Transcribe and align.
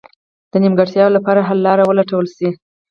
د 0.51 0.53
نیمګړتیاوو 0.63 1.15
لپاره 1.17 1.45
حل 1.47 1.59
لاره 1.67 1.83
ولټول 1.85 2.25
شي. 2.35 2.49